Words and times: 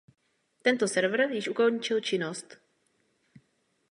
Tento 0.61 0.87
server 0.87 1.21
již 1.31 1.47
ukončil 1.49 1.99
činnost. 2.01 2.57